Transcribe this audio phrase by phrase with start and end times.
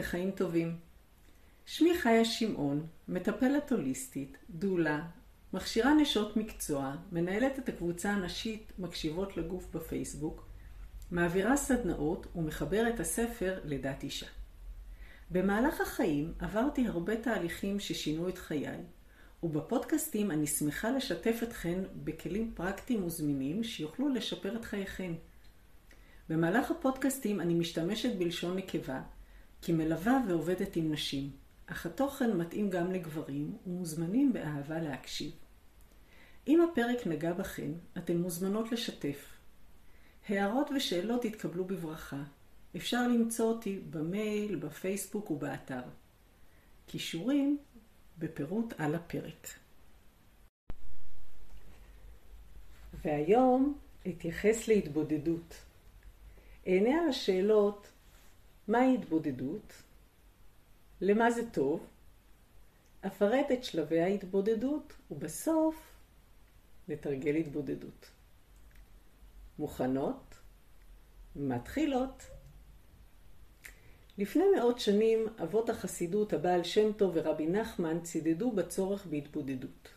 [0.00, 0.76] לחיים טובים.
[1.66, 5.02] שמי חיה שמעון, מטפלת הוליסטית, דולה,
[5.52, 10.46] מכשירה נשות מקצוע, מנהלת את הקבוצה הנשית מקשיבות לגוף בפייסבוק,
[11.10, 14.26] מעבירה סדנאות ומחברת הספר לידת אישה.
[15.30, 18.78] במהלך החיים עברתי הרבה תהליכים ששינו את חיי,
[19.42, 25.12] ובפודקאסטים אני שמחה לשתף אתכן בכלים פרקטיים וזמינים שיוכלו לשפר את חייכן.
[26.28, 29.00] במהלך הפודקאסטים אני משתמשת בלשון נקבה,
[29.62, 31.30] כי מלווה ועובדת עם נשים,
[31.66, 35.32] אך התוכן מתאים גם לגברים ומוזמנים באהבה להקשיב.
[36.48, 39.26] אם הפרק נגע בכן, אתן מוזמנות לשתף.
[40.28, 42.22] הערות ושאלות יתקבלו בברכה.
[42.76, 45.82] אפשר למצוא אותי במייל, בפייסבוק ובאתר.
[46.86, 47.58] כישורים
[48.18, 49.48] בפירוט על הפרק.
[53.04, 55.54] והיום אתייחס להתבודדות.
[56.66, 57.92] אענה על השאלות
[58.70, 59.72] מהי התבודדות,
[61.00, 61.86] למה זה טוב,
[63.06, 65.92] אפרט את שלבי ההתבודדות ובסוף
[66.88, 68.10] נתרגל התבודדות.
[69.58, 70.34] מוכנות?
[71.36, 72.22] מתחילות.
[74.18, 79.88] לפני מאות שנים אבות החסידות הבעל שם טוב ורבי נחמן צידדו בצורך בהתבודדות.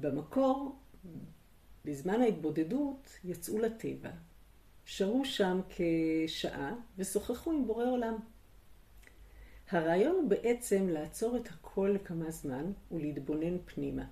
[0.00, 0.78] במקור,
[1.84, 4.10] בזמן ההתבודדות יצאו לטבע,
[4.84, 8.16] שרו שם כשעה ושוחחו עם בורא עולם.
[9.70, 14.04] הרעיון הוא בעצם לעצור את הכל לכמה זמן ולהתבונן פנימה.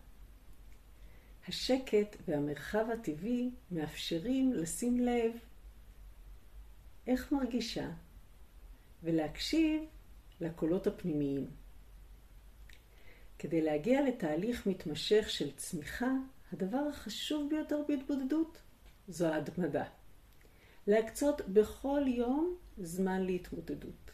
[1.48, 5.33] השקט והמרחב הטבעי מאפשרים לשים לב
[7.06, 7.91] איך מרגישה
[9.02, 9.83] ולהקשיב
[10.41, 11.46] לקולות הפנימיים.
[13.39, 16.11] כדי להגיע לתהליך מתמשך של צמיחה,
[16.52, 18.58] הדבר החשוב ביותר בהתבודדות
[19.08, 19.84] זו ההתמדה.
[20.89, 24.11] להקצות בכל יום זמן להתמודדות.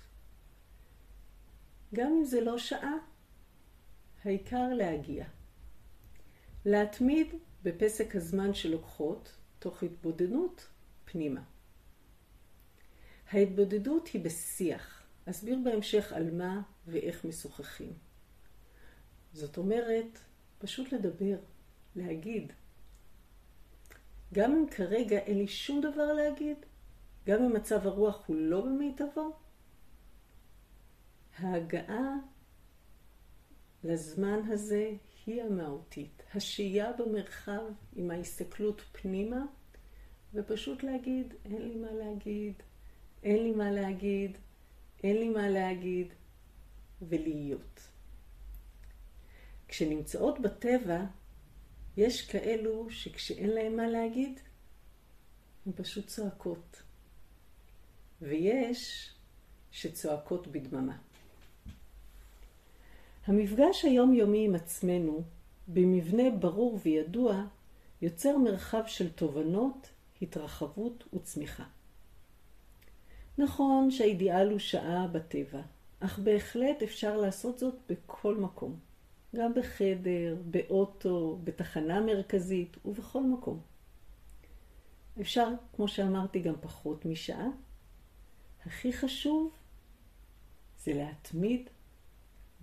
[1.94, 2.94] גם אם זה לא שעה,
[4.24, 5.24] העיקר להגיע.
[6.64, 10.68] להתמיד בפסק הזמן שלוקחות, תוך התבודדות
[11.04, 11.42] פנימה.
[13.30, 15.02] ההתבודדות היא בשיח.
[15.30, 17.92] אסביר בהמשך על מה ואיך משוחחים.
[19.32, 20.18] זאת אומרת,
[20.58, 21.36] פשוט לדבר,
[21.96, 22.52] להגיד.
[24.34, 26.56] גם אם כרגע אין לי שום דבר להגיד,
[27.26, 29.36] גם אם מצב הרוח הוא לא במיטבו,
[31.38, 32.14] ההגעה
[33.84, 34.90] לזמן הזה
[35.26, 36.22] היא המהותית.
[36.34, 37.62] השהייה במרחב
[37.96, 39.44] עם ההסתכלות פנימה,
[40.34, 42.54] ופשוט להגיד, אין לי מה להגיד,
[43.22, 44.38] אין לי מה להגיד,
[45.04, 46.14] אין לי מה להגיד,
[47.02, 47.80] ולהיות.
[49.68, 51.04] כשנמצאות בטבע,
[51.96, 54.40] יש כאלו שכשאין להם מה להגיד,
[55.66, 56.82] הן פשוט צועקות.
[58.22, 59.10] ויש
[59.70, 60.96] שצועקות בדממה.
[63.26, 65.22] המפגש היומיומי עם עצמנו,
[65.68, 67.44] במבנה ברור וידוע,
[68.02, 69.88] יוצר מרחב של תובנות,
[70.22, 71.64] התרחבות וצמיחה.
[73.38, 75.60] נכון שהאידיאל הוא שעה בטבע,
[76.00, 78.78] אך בהחלט אפשר לעשות זאת בכל מקום.
[79.34, 83.60] גם בחדר, באוטו, בתחנה מרכזית ובכל מקום.
[85.20, 87.48] אפשר, כמו שאמרתי, גם פחות משעה.
[88.66, 89.52] הכי חשוב
[90.78, 91.70] זה להתמיד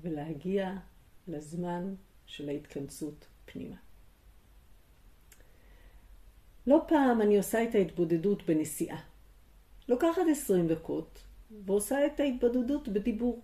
[0.02, 0.78] ולהגיע
[1.28, 1.96] לזמן
[2.26, 3.76] של ההתכנסות פנימה.
[6.68, 9.02] לא פעם אני עושה את ההתבודדות בנסיעה.
[9.88, 11.24] לוקחת עשרים דקות
[11.66, 13.42] ועושה את ההתבודדות בדיבור.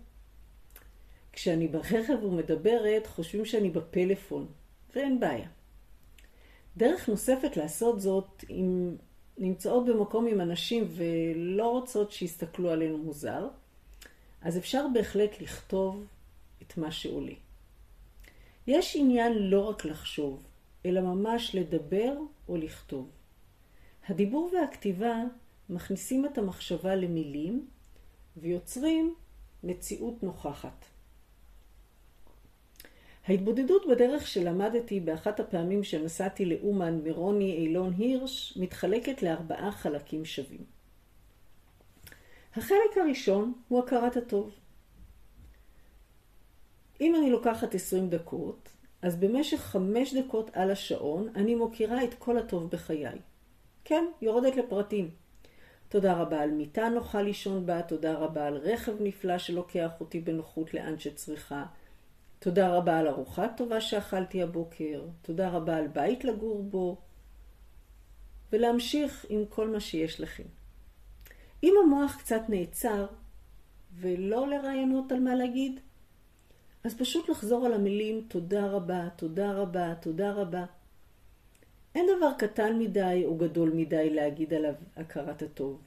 [1.38, 4.48] כשאני ברכב ומדברת, חושבים שאני בפלאפון,
[4.96, 5.48] ואין בעיה.
[6.78, 8.96] דרך נוספת לעשות זאת, אם
[9.38, 13.48] נמצאות במקום עם אנשים ולא רוצות שיסתכלו עלינו מוזר,
[14.42, 16.06] אז אפשר בהחלט לכתוב
[16.62, 17.34] את מה שעולה.
[18.68, 20.44] יש עניין לא רק לחשוב,
[20.86, 22.18] אלא ממש לדבר
[22.50, 23.10] או לכתוב.
[24.08, 25.24] הדיבור והכתיבה
[25.70, 27.68] מכניסים את המחשבה למילים
[28.38, 29.16] ויוצרים
[29.64, 30.97] מציאות נוכחת.
[33.28, 40.64] ההתבודדות בדרך שלמדתי באחת הפעמים שנסעתי לאומן מרוני אילון הירש מתחלקת לארבעה חלקים שווים.
[42.56, 44.52] החלק הראשון הוא הכרת הטוב.
[47.02, 48.70] אם אני לוקחת 20 דקות,
[49.02, 53.20] אז במשך 5 דקות על השעון אני מוקירה את כל הטוב בחיי.
[53.84, 55.10] כן, יורדת לפרטים.
[55.90, 60.74] תודה רבה על מיטה נוחה לישון בה, תודה רבה על רכב נפלא שלוקח אותי בנוחות
[60.74, 61.66] לאן שצריכה.
[62.40, 66.98] תודה רבה על ארוחה טובה שאכלתי הבוקר, תודה רבה על בית לגור בו,
[68.52, 70.44] ולהמשיך עם כל מה שיש לכם.
[71.64, 73.06] אם המוח קצת נעצר,
[74.00, 75.80] ולא עולה רעיונות על מה להגיד,
[76.84, 80.66] אז פשוט לחזור על המילים תודה רבה, תודה רבה, תודה רבה.
[81.96, 85.82] אין דבר קטן מדי או גדול מדי להגיד עליו הכרת הטוב.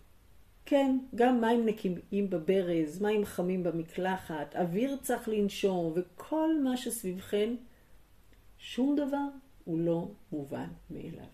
[0.70, 7.54] כן, גם מים נקיים בברז, מים חמים במקלחת, אוויר צריך לנשום וכל מה שסביבכן,
[8.58, 9.26] שום דבר
[9.64, 11.26] הוא לא מובן מאליו.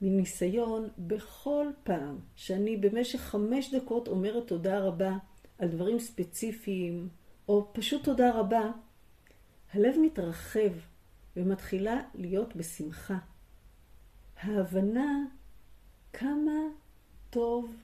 [0.00, 5.16] מניסיון, בכל פעם שאני במשך חמש דקות אומרת תודה רבה
[5.58, 7.08] על דברים ספציפיים,
[7.48, 8.70] או פשוט תודה רבה,
[9.72, 10.72] הלב מתרחב
[11.36, 13.18] ומתחילה להיות בשמחה.
[14.40, 15.24] ההבנה
[16.18, 16.60] כמה
[17.30, 17.76] טוב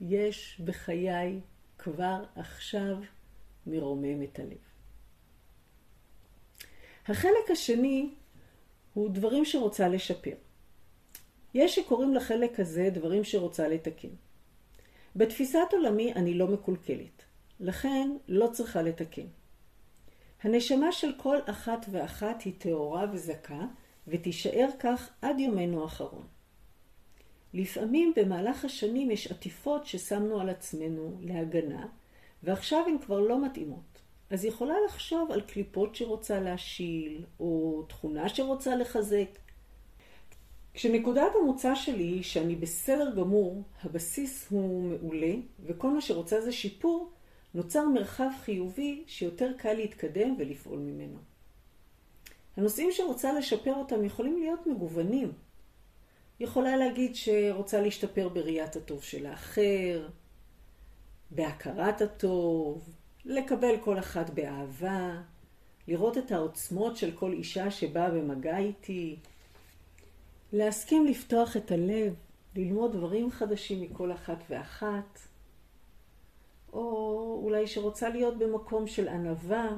[0.00, 1.40] יש בחיי
[1.78, 2.96] כבר עכשיו
[3.66, 4.58] מרומם את הלב.
[7.08, 8.10] החלק השני
[8.94, 10.34] הוא דברים שרוצה לשפר.
[11.54, 14.08] יש שקוראים לחלק הזה דברים שרוצה לתקן.
[15.16, 17.22] בתפיסת עולמי אני לא מקולקלת,
[17.60, 19.26] לכן לא צריכה לתקן.
[20.42, 23.66] הנשמה של כל אחת ואחת היא טהורה וזכה,
[24.08, 26.35] ותישאר כך עד יומנו האחרון.
[27.56, 31.86] לפעמים במהלך השנים יש עטיפות ששמנו על עצמנו להגנה,
[32.42, 34.00] ועכשיו הן כבר לא מתאימות.
[34.30, 39.28] אז יכולה לחשוב על קליפות שרוצה להשיל, או תכונה שרוצה לחזק.
[40.74, 47.10] כשנקודת המוצא שלי היא שאני בסדר גמור, הבסיס הוא מעולה, וכל מה שרוצה זה שיפור,
[47.54, 51.18] נוצר מרחב חיובי שיותר קל להתקדם ולפעול ממנו.
[52.56, 55.32] הנושאים שרוצה לשפר אותם יכולים להיות מגוונים.
[56.40, 60.08] יכולה להגיד שרוצה להשתפר בראיית הטוב של האחר,
[61.30, 62.94] בהכרת הטוב,
[63.24, 65.22] לקבל כל אחת באהבה,
[65.88, 69.16] לראות את העוצמות של כל אישה שבאה במגע איתי,
[70.52, 72.14] להסכים לפתוח את הלב,
[72.56, 75.18] ללמוד דברים חדשים מכל אחת ואחת,
[76.72, 79.68] או אולי שרוצה להיות במקום של ענווה,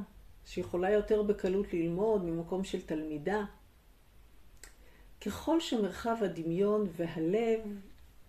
[0.46, 3.44] שיכולה יותר בקלות ללמוד ממקום של תלמידה.
[5.20, 7.60] ככל שמרחב הדמיון והלב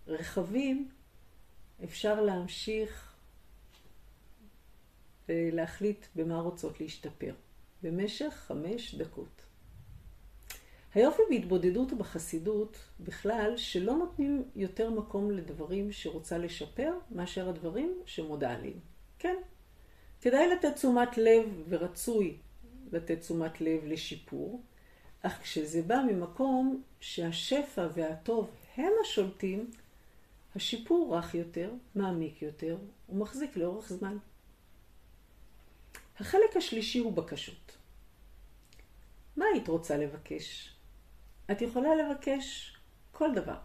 [0.06, 0.88] רחבים,
[1.84, 3.14] אפשר להמשיך
[5.28, 7.34] ולהחליט במה רוצות להשתפר
[7.82, 9.42] במשך חמש דקות.
[10.94, 18.78] היופי בהתבודדות ובחסידות בכלל, שלא נותנים יותר מקום לדברים שרוצה לשפר, מאשר הדברים שמודה עליהם.
[19.18, 19.36] כן,
[20.20, 22.36] כדאי לתת תשומת לב ורצוי
[22.92, 24.62] לתת תשומת לב לשיפור,
[25.22, 29.70] אך כשזה בא ממקום שהשפע והטוב הם השולטים,
[30.56, 32.76] השיפור רך יותר, מעמיק יותר
[33.08, 34.16] ומחזיק לאורך זמן.
[36.20, 37.76] החלק השלישי הוא בקשות.
[39.36, 40.74] מה היית רוצה לבקש?
[41.50, 42.76] את יכולה לבקש
[43.12, 43.58] כל דבר.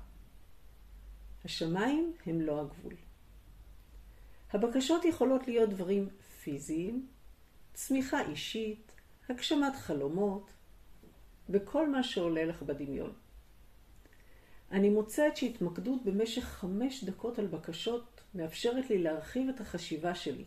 [1.45, 2.93] השמיים הם לא הגבול.
[4.53, 6.09] הבקשות יכולות להיות דברים
[6.43, 7.07] פיזיים,
[7.73, 8.91] צמיחה אישית,
[9.29, 10.51] הגשמת חלומות,
[11.49, 13.13] וכל מה שעולה לך בדמיון.
[14.71, 20.45] אני מוצאת שהתמקדות במשך חמש דקות על בקשות מאפשרת לי להרחיב את החשיבה שלי.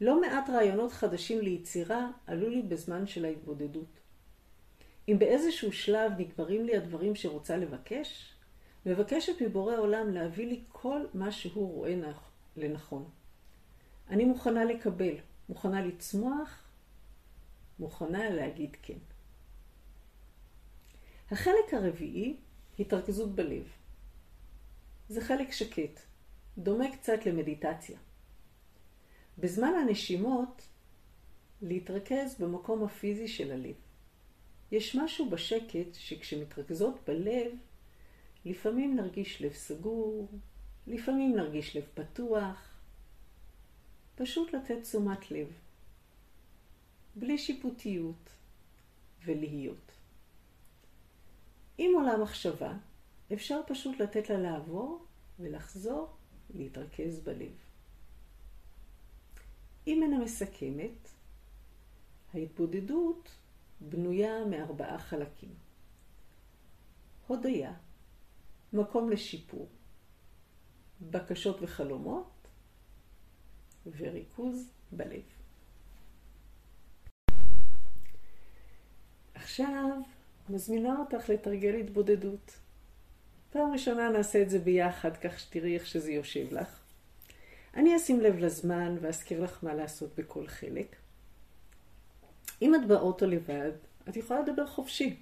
[0.00, 4.00] לא מעט רעיונות חדשים ליצירה עלו לי בזמן של ההתבודדות.
[5.08, 8.34] אם באיזשהו שלב נגמרים לי הדברים שרוצה לבקש,
[8.86, 11.94] מבקשת מבורא עולם להביא לי כל מה שהוא רואה
[12.56, 13.08] לנכון.
[14.08, 15.14] אני מוכנה לקבל,
[15.48, 16.64] מוכנה לצמוח,
[17.78, 18.98] מוכנה להגיד כן.
[21.30, 22.36] החלק הרביעי,
[22.78, 23.68] התרכזות בלב.
[25.08, 26.00] זה חלק שקט,
[26.58, 27.98] דומה קצת למדיטציה.
[29.38, 30.62] בזמן הנשימות,
[31.62, 33.74] להתרכז במקום הפיזי של הלב.
[34.72, 37.52] יש משהו בשקט שכשמתרכזות בלב,
[38.44, 40.28] לפעמים נרגיש לב סגור,
[40.86, 42.70] לפעמים נרגיש לב פתוח.
[44.14, 45.48] פשוט לתת תשומת לב,
[47.16, 48.30] בלי שיפוטיות,
[49.24, 49.99] ולהיות.
[51.80, 52.72] אם עולה מחשבה,
[53.32, 55.04] אפשר פשוט לתת לה לעבור
[55.38, 56.08] ולחזור
[56.54, 57.52] להתרכז בלב.
[59.86, 61.08] אם אינה מסכמת,
[62.34, 63.28] ההתבודדות
[63.80, 65.54] בנויה מארבעה חלקים.
[67.26, 67.72] הודיה,
[68.72, 69.68] מקום לשיפור,
[71.10, 72.48] בקשות וחלומות,
[73.86, 75.22] וריכוז בלב.
[79.34, 80.00] עכשיו
[80.48, 82.58] מזמינה אותך לתרגל התבודדות.
[83.50, 86.80] פעם ראשונה נעשה את זה ביחד, כך שתראי איך שזה יושב לך.
[87.74, 90.96] אני אשים לב לזמן ואזכיר לך מה לעשות בכל חלק.
[92.62, 93.72] אם את באוטו לבד,
[94.08, 95.16] את יכולה לדבר חופשי.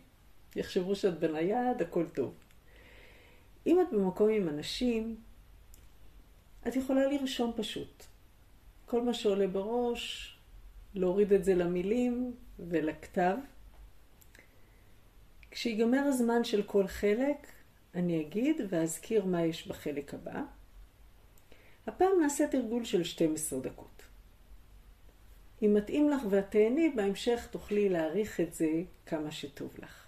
[0.57, 2.35] יחשבו שאת בנייד, הכל טוב.
[3.67, 5.17] אם את במקום עם אנשים,
[6.69, 8.05] את יכולה לרשום פשוט.
[8.87, 10.35] כל מה שעולה בראש,
[10.95, 13.37] להוריד את זה למילים ולכתב.
[15.61, 17.47] כשיגמר הזמן של כל חלק,
[17.95, 20.43] אני אגיד ואזכיר מה יש בחלק הבא.
[21.87, 24.03] הפעם נעשה תרגול של 12 דקות.
[25.63, 28.69] אם מתאים לך ואת תהני, בהמשך תוכלי להעריך את זה
[29.07, 30.07] כמה שטוב לך.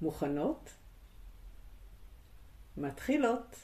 [0.00, 0.70] מוכנות?
[2.76, 3.56] מתחילות.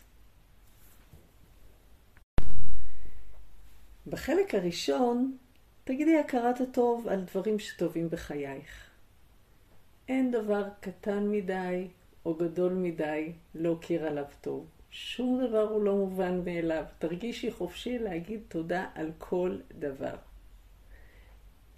[4.06, 5.36] בחלק הראשון
[5.84, 8.90] תגידי הכרת הטוב על דברים שטובים בחייך.
[10.08, 11.88] אין דבר קטן מדי
[12.26, 14.66] או גדול מדי להוקיר עליו טוב.
[14.90, 16.84] שום דבר הוא לא מובן מאליו.
[16.98, 20.14] תרגישי חופשי להגיד תודה על כל דבר.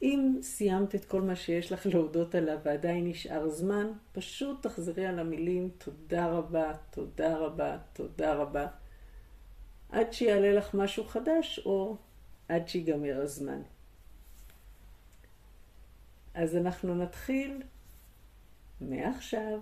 [0.02, 5.18] אם סיימת את כל מה שיש לך להודות עליו ועדיין נשאר זמן, פשוט תחזרי על
[5.18, 8.66] המילים תודה רבה, תודה רבה, תודה רבה,
[9.90, 11.96] עד שיעלה לך משהו חדש או
[12.48, 13.62] עד שיגמר הזמן.
[16.36, 17.62] אז אנחנו נתחיל
[18.80, 19.58] מעכשיו.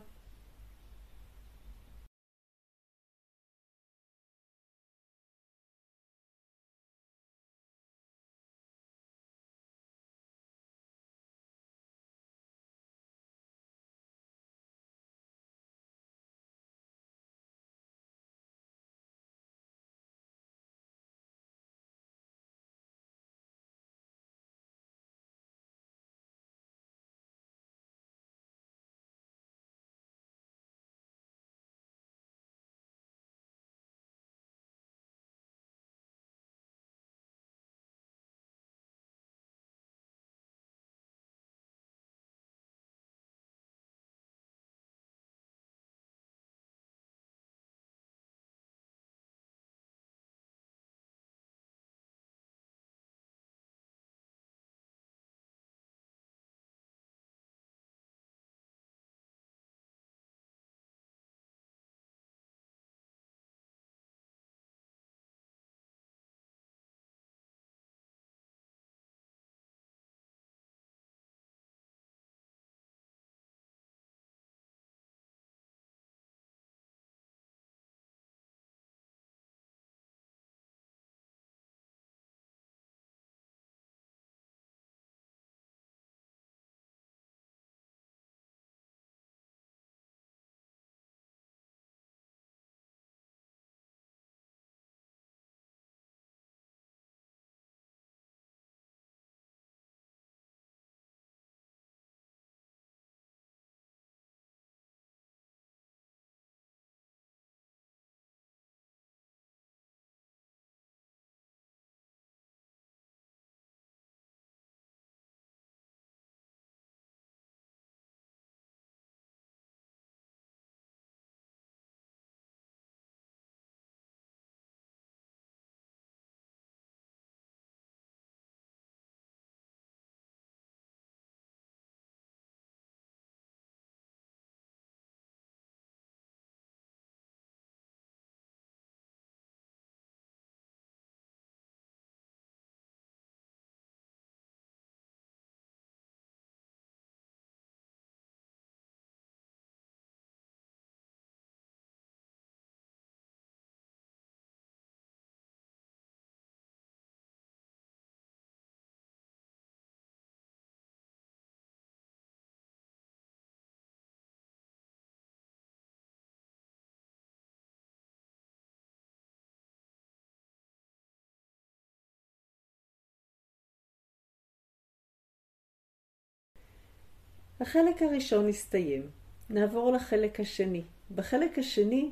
[177.61, 179.11] החלק הראשון הסתיים.
[179.51, 180.83] נעבור לחלק השני.
[181.15, 182.11] בחלק השני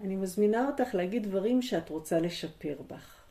[0.00, 3.24] אני מזמינה אותך להגיד דברים שאת רוצה לשפר בך.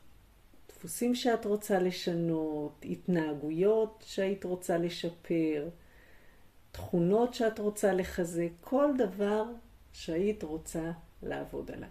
[0.69, 5.69] דפוסים שאת רוצה לשנות, התנהגויות שהיית רוצה לשפר,
[6.71, 9.43] תכונות שאת רוצה לחזק, כל דבר
[9.93, 10.91] שהיית רוצה
[11.23, 11.89] לעבוד עליו.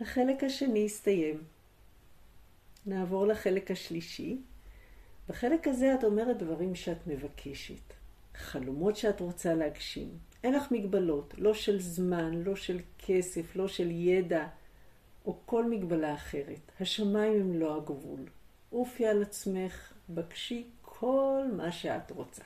[0.00, 1.42] החלק השני הסתיים.
[2.86, 4.38] נעבור לחלק השלישי.
[5.28, 7.92] בחלק הזה את אומרת דברים שאת מבקשת,
[8.34, 10.08] חלומות שאת רוצה להגשים.
[10.44, 14.46] אין לך מגבלות, לא של זמן, לא של כסף, לא של ידע,
[15.26, 16.72] או כל מגבלה אחרת.
[16.80, 18.20] השמיים הם לא הגבול.
[18.70, 22.42] עופי על עצמך, בקשי כל מה שאת רוצה.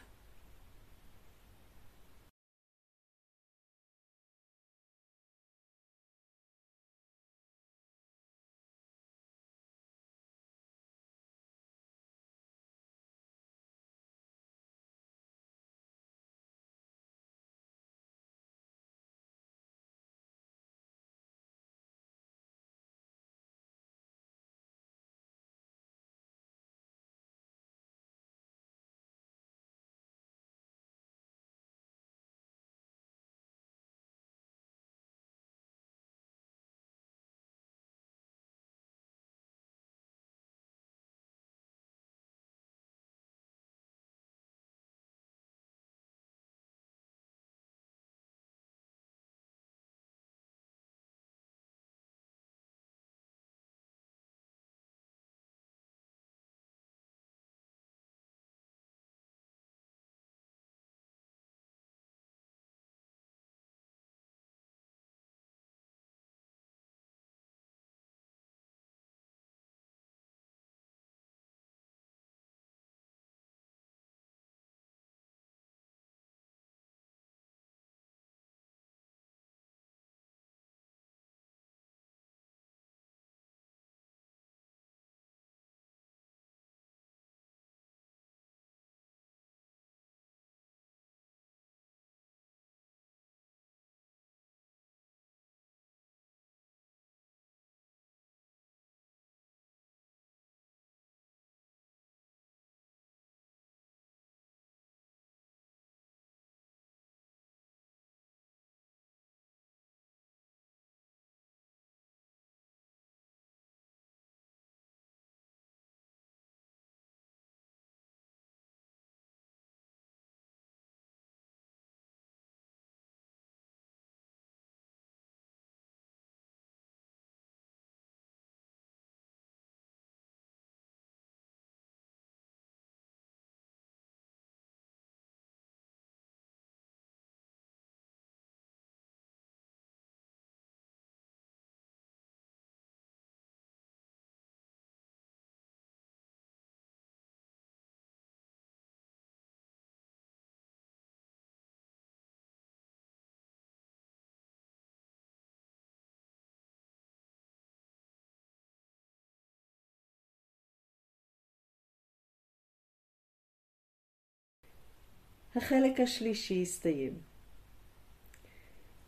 [165.57, 167.19] החלק השלישי הסתיים.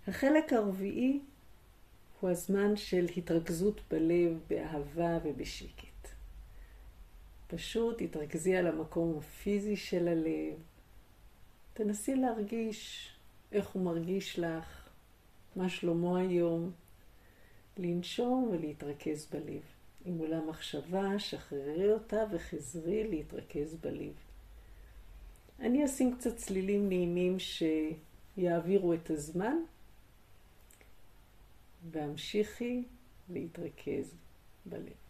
[0.08, 1.20] החלק הרביעי
[2.20, 6.08] הוא הזמן של התרכזות בלב, באהבה ובשקט.
[7.46, 10.58] פשוט התרכזי על המקום הפיזי של הלב.
[11.74, 13.10] תנסי להרגיש
[13.52, 14.88] איך הוא מרגיש לך,
[15.56, 16.72] מה שלמה היום.
[17.78, 19.62] לנשום ולהתרכז בלב.
[20.08, 24.25] אם עולה מחשבה, שחררי אותה וחזרי להתרכז בלב.
[25.60, 29.56] אני אשים קצת צלילים נעימים שיעבירו את הזמן,
[31.90, 32.84] והמשיכי
[33.28, 34.14] להתרכז
[34.66, 35.05] בלב.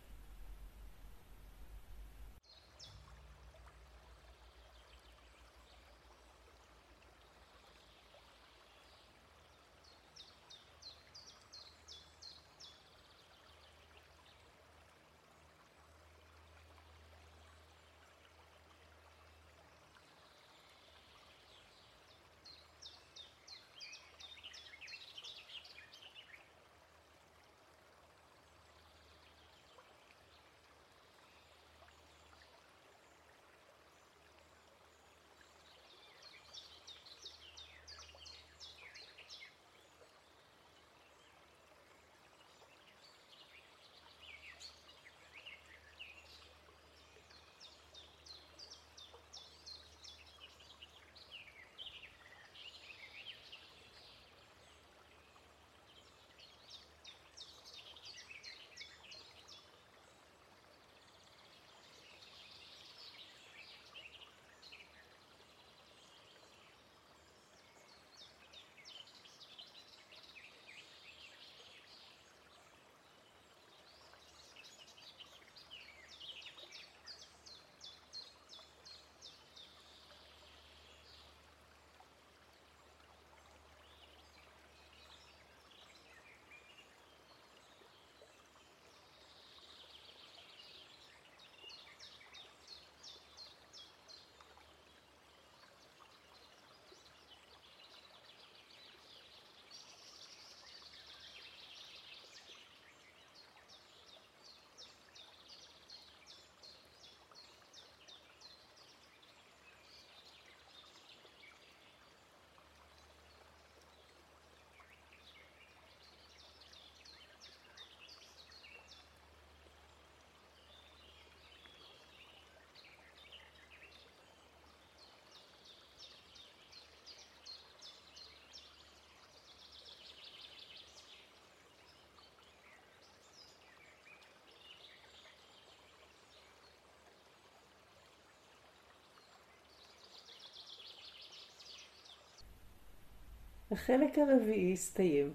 [143.70, 145.32] החלק הרביעי הסתיים.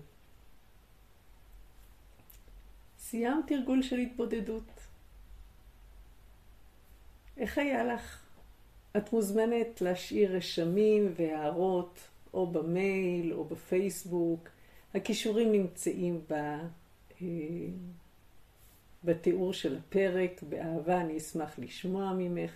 [3.00, 4.88] סיימת תרגול של התבודדות.
[7.38, 8.22] איך היה לך?
[8.98, 12.00] את מוזמנת להשאיר רשמים והערות
[12.34, 14.50] או במייל או בפייסבוק.
[14.96, 16.34] הכישורים נמצאים ב...
[16.34, 17.28] אה,
[19.04, 20.44] בתיאור של הפרק.
[20.44, 22.52] באהבה אני אשמח לשמוע ממך.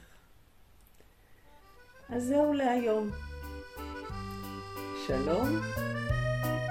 [2.09, 3.34] אז זהו להיום.
[5.07, 5.61] שלום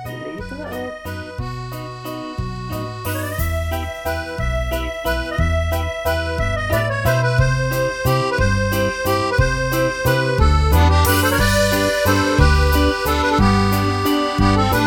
[0.07, 1.24] ולהתראות.